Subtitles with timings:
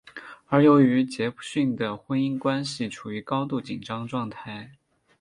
[0.47, 4.71] 而由于杰佛逊的婚姻关系处于高度紧张状态。